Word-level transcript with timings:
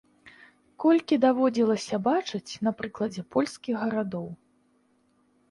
Колькі 0.83 1.19
даводзілася 1.25 1.99
бачыць 2.07 2.59
на 2.69 2.75
прыкладзе 2.81 3.21
польскіх 3.37 3.75
гарадоў. 3.85 4.27